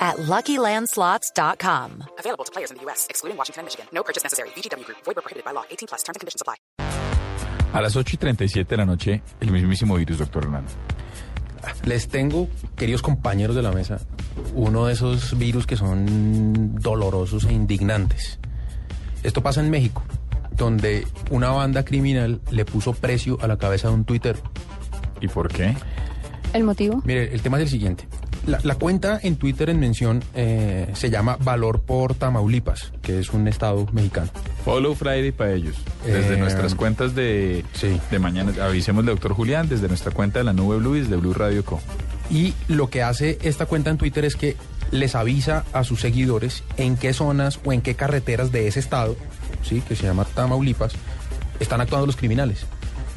at 0.00 0.16
LuckyLandSlots.com. 0.16 2.04
Available 2.18 2.44
to 2.44 2.52
players 2.52 2.70
in 2.70 2.78
the 2.78 2.82
U.S., 2.84 3.06
excluding 3.10 3.36
Washington 3.36 3.60
and 3.60 3.66
Michigan. 3.66 3.86
No 3.92 4.02
purchase 4.02 4.24
necessary. 4.24 4.48
VGW 4.56 4.84
Group. 4.86 4.98
Void 5.04 5.16
where 5.16 5.22
prohibited 5.22 5.44
by 5.44 5.52
law. 5.52 5.64
18 5.70 5.88
plus. 5.88 6.02
Terms 6.02 6.16
and 6.16 6.20
conditions 6.20 6.40
apply. 6.40 6.56
A 7.72 7.80
las 7.80 7.94
8 7.94 8.14
y 8.14 8.16
37 8.16 8.68
de 8.68 8.76
la 8.76 8.84
noche, 8.84 9.22
el 9.38 9.52
mismísimo 9.52 9.94
virus, 9.94 10.18
doctor 10.18 10.42
Hernando. 10.44 10.72
Les 11.84 12.08
tengo, 12.08 12.48
queridos 12.74 13.02
compañeros 13.02 13.54
de 13.54 13.62
la 13.62 13.70
mesa, 13.70 14.00
uno 14.54 14.86
de 14.86 14.94
esos 14.94 15.38
virus 15.38 15.66
que 15.66 15.76
son 15.76 16.74
dolorosos 16.80 17.44
e 17.44 17.52
indignantes. 17.52 18.40
Esto 19.22 19.42
pasa 19.42 19.60
en 19.60 19.70
México, 19.70 20.02
donde 20.50 21.06
una 21.30 21.50
banda 21.50 21.84
criminal 21.84 22.40
le 22.50 22.64
puso 22.64 22.92
precio 22.92 23.38
a 23.40 23.46
la 23.46 23.58
cabeza 23.58 23.88
de 23.88 23.94
un 23.94 24.04
Twitter. 24.04 24.36
¿Y 25.20 25.28
por 25.28 25.48
qué? 25.48 25.76
¿El 26.52 26.64
motivo? 26.64 27.02
Mire, 27.04 27.32
el 27.32 27.42
tema 27.42 27.58
es 27.58 27.64
el 27.64 27.68
siguiente. 27.68 28.08
La, 28.50 28.58
la 28.62 28.74
cuenta 28.74 29.18
en 29.22 29.36
Twitter 29.36 29.70
en 29.70 29.78
mención 29.80 30.22
eh, 30.34 30.88
se 30.94 31.08
llama 31.10 31.36
Valor 31.40 31.80
por 31.82 32.14
Tamaulipas, 32.14 32.92
que 33.02 33.18
es 33.20 33.30
un 33.30 33.46
estado 33.48 33.86
mexicano. 33.92 34.30
Follow 34.64 34.94
Friday 34.94 35.32
para 35.32 35.52
ellos. 35.52 35.76
Desde 36.04 36.34
Eh, 36.34 36.36
nuestras 36.36 36.74
cuentas 36.74 37.14
de, 37.14 37.64
sí. 37.72 38.00
de 38.10 38.18
mañana, 38.18 38.52
avisémosle, 38.62 39.12
doctor 39.12 39.32
Julián, 39.34 39.68
desde 39.68 39.88
nuestra 39.88 40.10
cuenta 40.12 40.40
de 40.40 40.44
la 40.44 40.52
Nube 40.52 40.76
Blue 40.78 40.96
y 40.96 41.00
desde 41.00 41.16
Blue 41.16 41.32
Radio 41.32 41.64
Co. 41.64 41.80
Y 42.30 42.54
lo 42.68 42.90
que 42.90 43.02
hace 43.02 43.38
esta 43.42 43.66
cuenta 43.66 43.90
en 43.90 43.98
Twitter 43.98 44.24
es 44.24 44.36
que 44.36 44.56
les 44.90 45.14
avisa 45.14 45.64
a 45.72 45.84
sus 45.84 46.00
seguidores 46.00 46.64
en 46.76 46.96
qué 46.96 47.12
zonas 47.12 47.60
o 47.64 47.72
en 47.72 47.80
qué 47.80 47.94
carreteras 47.94 48.50
de 48.52 48.66
ese 48.66 48.80
estado, 48.80 49.16
sí, 49.62 49.80
que 49.86 49.94
se 49.94 50.04
llama 50.06 50.24
Tamaulipas, 50.24 50.92
están 51.60 51.80
actuando 51.80 52.06
los 52.06 52.16
criminales. 52.16 52.66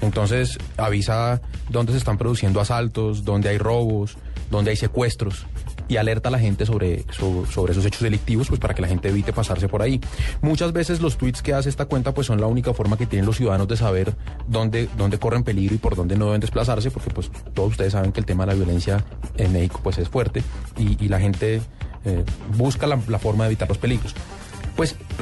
Entonces 0.01 0.57
avisa 0.77 1.41
dónde 1.69 1.93
se 1.93 1.97
están 1.97 2.17
produciendo 2.17 2.59
asaltos, 2.59 3.23
dónde 3.23 3.49
hay 3.49 3.57
robos, 3.57 4.17
dónde 4.53 4.71
hay 4.71 4.77
secuestros 4.77 5.45
y 5.87 5.97
alerta 5.97 6.29
a 6.29 6.31
la 6.31 6.39
gente 6.39 6.65
sobre, 6.65 7.03
so- 7.11 7.45
sobre, 7.45 7.73
esos 7.73 7.85
hechos 7.85 8.01
delictivos 8.01 8.47
pues 8.47 8.59
para 8.59 8.73
que 8.73 8.81
la 8.81 8.87
gente 8.87 9.09
evite 9.09 9.33
pasarse 9.33 9.67
por 9.67 9.81
ahí. 9.81 9.99
Muchas 10.41 10.71
veces 10.71 11.01
los 11.01 11.17
tweets 11.17 11.41
que 11.41 11.53
hace 11.53 11.69
esta 11.69 11.85
cuenta 11.85 12.13
pues 12.13 12.27
son 12.27 12.39
la 12.39 12.47
única 12.47 12.73
forma 12.73 12.97
que 12.97 13.05
tienen 13.05 13.25
los 13.25 13.37
ciudadanos 13.37 13.67
de 13.67 13.77
saber 13.77 14.15
dónde, 14.47 14.89
dónde 14.97 15.19
corren 15.19 15.43
peligro 15.43 15.75
y 15.75 15.77
por 15.77 15.95
dónde 15.95 16.15
no 16.15 16.25
deben 16.27 16.41
desplazarse 16.41 16.89
porque 16.91 17.09
pues 17.09 17.29
todos 17.53 17.71
ustedes 17.71 17.93
saben 17.93 18.11
que 18.11 18.19
el 18.19 18.25
tema 18.25 18.45
de 18.45 18.53
la 18.53 18.55
violencia 18.55 19.03
en 19.37 19.53
México 19.53 19.79
pues 19.83 19.97
es 19.97 20.09
fuerte 20.09 20.43
y, 20.77 21.07
la 21.07 21.19
gente 21.19 21.61
eh, 22.05 22.23
busca 22.57 22.87
la 22.87 23.19
forma 23.19 23.43
de 23.43 23.51
evitar 23.51 23.67
los 23.67 23.77
peligros. 23.77 24.15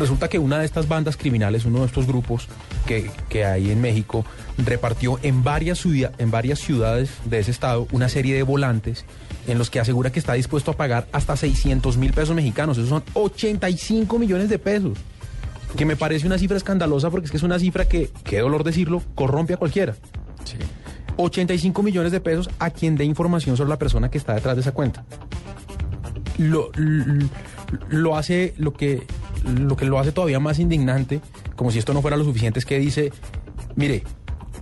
Resulta 0.02 0.28
que 0.28 0.40
una 0.40 0.60
de 0.60 0.66
estas 0.66 0.88
bandas 0.88 1.16
criminales, 1.16 1.64
uno 1.66 1.80
de 1.82 1.86
estos 1.86 2.08
grupos 2.08 2.48
que, 2.86 3.10
que 3.30 3.46
hay 3.46 3.70
en 3.72 3.80
México, 3.82 4.26
repartió 4.58 5.20
en 5.24 5.44
varias, 5.44 5.80
ciudad- 5.80 6.12
en 6.18 6.32
varias 6.32 6.60
ciudades 6.60 7.12
de 7.26 7.40
ese 7.40 7.52
estado 7.52 7.88
una 7.92 8.10
serie 8.10 8.34
de 8.36 8.44
volantes 8.44 9.06
en 9.48 9.58
los 9.58 9.70
que 9.70 9.80
asegura 9.80 10.12
que 10.12 10.20
está 10.20 10.34
dispuesto 10.34 10.72
a 10.72 10.78
pagar 10.78 11.08
hasta 11.12 11.36
600 11.38 11.98
mil 11.98 12.14
pesos 12.14 12.36
mexicanos. 12.36 12.78
Esos 12.78 12.90
son 12.90 13.04
85 13.14 14.20
millones 14.20 14.50
de 14.50 14.60
pesos. 14.60 14.98
Que 15.78 15.86
me 15.86 15.96
parece 15.96 16.28
una 16.28 16.38
cifra 16.38 16.58
escandalosa 16.58 17.10
porque 17.10 17.26
es 17.26 17.32
que 17.32 17.38
es 17.38 17.44
una 17.44 17.58
cifra 17.60 17.86
que, 17.88 18.10
qué 18.24 18.40
dolor 18.40 18.64
decirlo, 18.64 19.02
corrompe 19.16 19.54
a 19.54 19.58
cualquiera. 19.58 19.96
Sí. 20.44 20.58
85 21.18 21.84
millones 21.84 22.12
de 22.12 22.20
pesos 22.20 22.50
a 22.60 22.72
quien 22.72 22.96
dé 22.96 23.06
información 23.06 23.56
sobre 23.56 23.70
la 23.70 23.78
persona 23.80 24.10
que 24.10 24.18
está 24.18 24.34
detrás 24.34 24.56
de 24.56 24.62
esa 24.62 24.72
cuenta. 24.74 25.06
Lo, 26.38 26.72
lo, 26.76 27.28
lo 27.90 28.18
hace 28.18 28.54
lo 28.58 28.74
que, 28.74 29.04
lo 29.44 29.76
que 29.76 29.86
lo 29.86 30.00
hace 30.00 30.12
todavía 30.12 30.40
más 30.40 30.60
indignante, 30.60 31.22
como 31.56 31.72
si 31.72 31.80
esto 31.80 31.94
no 31.94 32.02
fuera 32.02 32.18
lo 32.18 32.24
suficiente, 32.24 32.60
es 32.60 32.66
que 32.66 32.80
dice, 32.80 33.12
mire, 33.76 34.04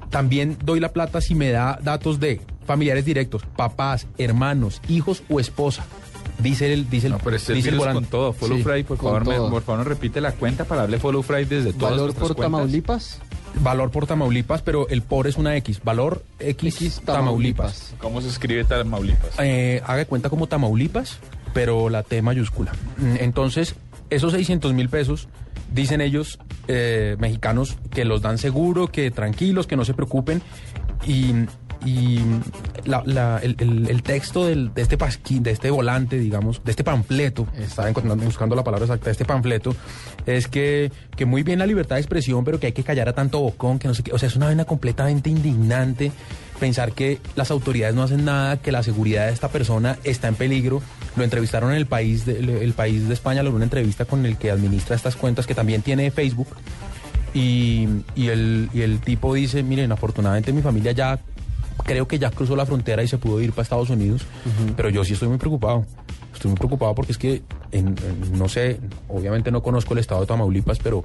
también 0.09 0.57
doy 0.63 0.79
la 0.79 0.91
plata 0.93 1.21
si 1.21 1.35
me 1.35 1.51
da 1.51 1.79
datos 1.81 2.19
de 2.19 2.41
familiares 2.65 3.05
directos, 3.05 3.43
papás, 3.55 4.07
hermanos, 4.17 4.81
hijos 4.87 5.23
o 5.29 5.39
esposa. 5.39 5.85
Dice 6.39 6.71
el, 6.73 6.89
dice 6.89 7.07
el, 7.07 7.13
No, 7.13 7.19
pero 7.19 7.35
este 7.35 7.53
dice 7.53 7.69
el 7.69 7.77
con 7.77 8.05
todo. 8.05 8.31
Follow 8.31 8.57
Sí. 8.57 8.63
Friday, 8.63 8.83
por 8.83 8.97
favor, 8.97 9.27
me- 9.27 9.35
todo. 9.35 9.49
por 9.49 9.61
favor, 9.61 9.85
repite 9.85 10.21
la 10.21 10.31
cuenta 10.31 10.63
para 10.63 10.81
darle 10.81 10.97
Follow 10.97 11.21
Friday 11.21 11.45
desde 11.45 11.73
todas 11.73 11.91
¿Valor 11.97 12.13
por 12.13 12.27
cuentas. 12.35 12.43
Tamaulipas? 12.45 13.19
Valor 13.61 13.91
por 13.91 14.07
Tamaulipas, 14.07 14.61
pero 14.61 14.87
el 14.87 15.01
por 15.01 15.27
es 15.27 15.35
una 15.35 15.57
X. 15.57 15.81
Valor 15.83 16.23
X, 16.39 16.75
X 16.75 17.01
Tamaulipas. 17.03 17.93
¿Cómo 17.99 18.21
se 18.21 18.29
escribe 18.29 18.63
Tamaulipas? 18.63 19.31
eh, 19.39 19.81
haga 19.85 20.05
cuenta 20.05 20.29
como 20.29 20.47
Tamaulipas, 20.47 21.17
pero 21.53 21.89
la 21.89 22.03
T 22.03 22.21
mayúscula. 22.21 22.71
Mm, 22.97 23.15
Entonces, 23.19 23.75
esos 24.09 24.31
600 24.33 24.73
mil 24.73 24.89
pesos, 24.89 25.27
dicen 25.73 26.01
ellos, 26.01 26.39
eh, 26.67 27.15
mexicanos, 27.19 27.77
que 27.91 28.05
los 28.05 28.21
dan 28.21 28.37
seguro, 28.37 28.87
que 28.87 29.11
tranquilos, 29.11 29.67
que 29.67 29.75
no 29.75 29.85
se 29.85 29.93
preocupen. 29.93 30.41
Y, 31.07 31.33
y 31.85 32.19
la- 32.85 33.03
la- 33.05 33.37
el, 33.41 33.55
el- 33.59 33.87
el 33.89 34.03
texto 34.03 34.45
del- 34.45 34.73
de 34.73 34.81
este 34.81 34.97
pasquín, 34.97 35.43
de 35.43 35.51
este 35.51 35.69
volante, 35.71 36.19
digamos, 36.19 36.61
de 36.65 36.71
este 36.71 36.83
panfleto, 36.83 37.47
estaba 37.57 37.87
encontrando, 37.87 38.25
buscando 38.25 38.53
la 38.55 38.63
palabra 38.65 38.85
exacta, 38.85 39.05
de 39.05 39.11
este 39.11 39.23
panfleto, 39.23 39.73
es 40.25 40.47
que, 40.49 40.91
que 41.15 41.25
muy 41.25 41.43
bien 41.43 41.59
la 41.59 41.65
libertad 41.65 41.95
de 41.95 42.01
expresión, 42.01 42.43
pero 42.43 42.59
que 42.59 42.67
hay 42.67 42.73
que 42.73 42.83
callar 42.83 43.07
a 43.07 43.13
tanto 43.13 43.39
bocón, 43.39 43.79
que 43.79 43.87
no 43.87 43.93
sé 43.93 44.03
qué. 44.03 44.11
O 44.11 44.17
sea, 44.19 44.27
es 44.27 44.35
una 44.35 44.47
vaina 44.47 44.65
completamente 44.65 45.29
indignante 45.29 46.11
pensar 46.59 46.91
que 46.91 47.19
las 47.37 47.49
autoridades 47.51 47.95
no 47.95 48.03
hacen 48.03 48.25
nada, 48.25 48.57
que 48.57 48.73
la 48.73 48.83
seguridad 48.83 49.27
de 49.27 49.33
esta 49.33 49.47
persona 49.47 49.97
está 50.03 50.27
en 50.27 50.35
peligro. 50.35 50.81
Lo 51.19 51.23
entrevistaron 51.25 51.71
en 51.71 51.77
el 51.77 51.85
país 51.85 52.25
de, 52.25 52.39
el 52.63 52.73
país 52.73 53.07
de 53.07 53.13
España, 53.13 53.43
logró 53.43 53.57
una 53.57 53.65
entrevista 53.65 54.05
con 54.05 54.25
el 54.25 54.37
que 54.37 54.49
administra 54.51 54.95
estas 54.95 55.15
cuentas, 55.15 55.45
que 55.45 55.53
también 55.53 55.81
tiene 55.81 56.09
Facebook. 56.11 56.47
Y, 57.33 57.87
y 58.15 58.29
el, 58.29 58.69
y 58.73 58.81
el 58.81 58.99
tipo 59.01 59.33
dice, 59.35 59.61
miren, 59.61 59.91
afortunadamente 59.91 60.51
mi 60.51 60.61
familia 60.61 60.91
ya 60.93 61.19
creo 61.85 62.07
que 62.07 62.17
ya 62.19 62.31
cruzó 62.31 62.55
la 62.55 62.65
frontera 62.65 63.03
y 63.03 63.07
se 63.07 63.17
pudo 63.17 63.39
ir 63.41 63.51
para 63.51 63.63
Estados 63.63 63.89
Unidos, 63.89 64.23
pero 64.75 64.89
yo 64.89 65.03
sí 65.03 65.13
estoy 65.13 65.27
muy 65.29 65.37
preocupado. 65.37 65.85
Estoy 66.33 66.49
muy 66.49 66.57
preocupado 66.57 66.95
porque 66.95 67.11
es 67.11 67.17
que, 67.17 67.41
en- 67.71 67.89
en- 67.97 68.37
no 68.37 68.47
sé, 68.49 68.79
obviamente 69.07 69.51
no 69.51 69.61
conozco 69.61 69.93
el 69.93 69.99
estado 69.99 70.21
de 70.21 70.27
Tamaulipas, 70.27 70.79
pero, 70.79 71.03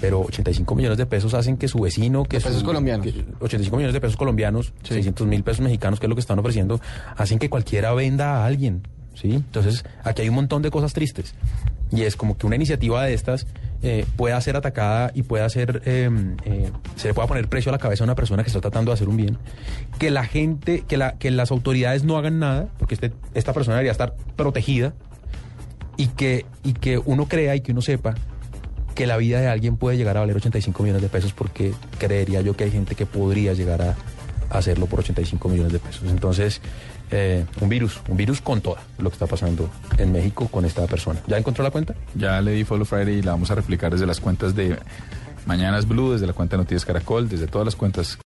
pero 0.00 0.20
85 0.20 0.74
millones 0.74 0.98
de 0.98 1.06
pesos 1.06 1.34
hacen 1.34 1.56
que 1.56 1.68
su 1.68 1.80
vecino, 1.80 2.24
que 2.24 2.38
pesos 2.38 2.60
su- 2.60 2.64
colombianos. 2.66 3.06
que- 3.06 3.24
85 3.40 3.76
millones 3.76 3.94
de 3.94 4.00
pesos 4.00 4.16
colombianos, 4.16 4.72
600 4.84 5.26
mil 5.26 5.42
pesos 5.42 5.60
mexicanos, 5.62 5.98
que 6.00 6.06
es 6.06 6.10
lo 6.10 6.14
que 6.14 6.20
están 6.20 6.38
ofreciendo, 6.38 6.80
hacen 7.16 7.38
que 7.38 7.50
cualquiera 7.50 7.92
venda 7.92 8.38
a 8.38 8.46
alguien, 8.46 8.82
¿sí? 9.14 9.32
Entonces, 9.32 9.84
aquí 10.04 10.22
hay 10.22 10.28
un 10.28 10.34
montón 10.34 10.62
de 10.62 10.70
cosas 10.70 10.92
tristes. 10.92 11.34
Y 11.90 12.02
es 12.02 12.16
como 12.16 12.38
que 12.38 12.46
una 12.46 12.56
iniciativa 12.56 13.04
de 13.04 13.12
estas 13.12 13.46
eh, 13.82 14.06
pueda 14.16 14.40
ser 14.40 14.56
atacada 14.56 15.10
y 15.14 15.22
pueda 15.22 15.48
ser, 15.50 15.82
eh, 15.84 16.08
eh, 16.44 16.70
se 16.96 17.08
le 17.08 17.14
pueda 17.14 17.28
poner 17.28 17.48
precio 17.48 17.70
a 17.70 17.72
la 17.72 17.78
cabeza 17.78 18.04
a 18.04 18.06
una 18.06 18.14
persona 18.14 18.42
que 18.42 18.48
está 18.48 18.60
tratando 18.60 18.90
de 18.90 18.94
hacer 18.94 19.08
un 19.08 19.16
bien. 19.16 19.38
Que 19.98 20.10
la 20.10 20.24
gente, 20.24 20.84
que, 20.88 20.96
la, 20.96 21.18
que 21.18 21.30
las 21.30 21.50
autoridades 21.50 22.04
no 22.04 22.16
hagan 22.16 22.38
nada, 22.38 22.68
porque 22.78 22.94
este, 22.94 23.12
esta 23.34 23.52
persona 23.52 23.76
debería 23.76 23.92
estar 23.92 24.14
protegida. 24.36 24.94
Y 25.98 26.06
que, 26.06 26.46
y 26.64 26.72
que 26.72 26.96
uno 26.96 27.28
crea 27.28 27.54
y 27.54 27.60
que 27.60 27.72
uno 27.72 27.82
sepa 27.82 28.14
que 28.94 29.06
la 29.06 29.18
vida 29.18 29.40
de 29.40 29.48
alguien 29.48 29.76
puede 29.76 29.98
llegar 29.98 30.16
a 30.16 30.20
valer 30.20 30.36
85 30.36 30.82
millones 30.82 31.02
de 31.02 31.08
pesos 31.08 31.32
porque 31.32 31.74
creería 31.98 32.40
yo 32.40 32.56
que 32.56 32.64
hay 32.64 32.70
gente 32.70 32.94
que 32.94 33.04
podría 33.04 33.52
llegar 33.52 33.82
a 33.82 33.96
hacerlo 34.52 34.86
por 34.86 35.00
85 35.00 35.48
millones 35.48 35.72
de 35.72 35.78
pesos. 35.78 36.04
Entonces, 36.08 36.60
eh, 37.10 37.44
un 37.60 37.68
virus, 37.68 38.00
un 38.08 38.16
virus 38.16 38.40
con 38.40 38.60
toda 38.60 38.82
lo 38.98 39.10
que 39.10 39.14
está 39.14 39.26
pasando 39.26 39.68
en 39.98 40.12
México 40.12 40.48
con 40.48 40.64
esta 40.64 40.86
persona. 40.86 41.20
¿Ya 41.26 41.38
encontró 41.38 41.62
la 41.64 41.70
cuenta? 41.70 41.94
Ya 42.14 42.40
le 42.40 42.52
di 42.52 42.64
Follow 42.64 42.84
Friday 42.84 43.18
y 43.18 43.22
la 43.22 43.32
vamos 43.32 43.50
a 43.50 43.54
replicar 43.54 43.92
desde 43.92 44.06
las 44.06 44.20
cuentas 44.20 44.54
de 44.54 44.78
Mañanas 45.46 45.86
Blue, 45.88 46.12
desde 46.12 46.26
la 46.26 46.32
cuenta 46.32 46.56
de 46.56 46.62
Noticias 46.62 46.84
Caracol, 46.84 47.28
desde 47.28 47.46
todas 47.46 47.64
las 47.64 47.76
cuentas 47.76 48.16